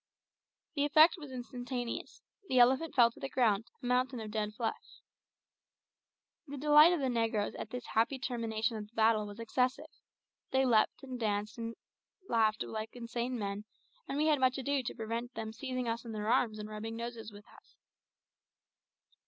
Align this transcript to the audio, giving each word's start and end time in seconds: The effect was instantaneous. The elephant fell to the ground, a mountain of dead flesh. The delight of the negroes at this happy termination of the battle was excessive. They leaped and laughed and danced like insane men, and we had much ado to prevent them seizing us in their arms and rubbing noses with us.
The 0.73 0.83
effect 0.83 1.15
was 1.19 1.31
instantaneous. 1.31 2.23
The 2.49 2.57
elephant 2.57 2.95
fell 2.95 3.11
to 3.11 3.19
the 3.19 3.29
ground, 3.29 3.65
a 3.83 3.85
mountain 3.85 4.19
of 4.19 4.31
dead 4.31 4.55
flesh. 4.55 5.03
The 6.47 6.57
delight 6.57 6.91
of 6.91 6.99
the 6.99 7.07
negroes 7.07 7.53
at 7.53 7.69
this 7.69 7.85
happy 7.85 8.17
termination 8.17 8.77
of 8.77 8.87
the 8.87 8.95
battle 8.95 9.27
was 9.27 9.39
excessive. 9.39 9.85
They 10.49 10.65
leaped 10.65 11.03
and 11.03 11.21
laughed 11.21 11.59
and 11.59 11.75
danced 12.47 12.63
like 12.65 12.95
insane 12.95 13.37
men, 13.37 13.65
and 14.07 14.17
we 14.17 14.25
had 14.25 14.39
much 14.39 14.57
ado 14.57 14.81
to 14.81 14.95
prevent 14.95 15.35
them 15.35 15.53
seizing 15.53 15.87
us 15.87 16.03
in 16.03 16.13
their 16.13 16.29
arms 16.31 16.57
and 16.57 16.67
rubbing 16.67 16.95
noses 16.95 17.31
with 17.31 17.45
us. 17.55 17.75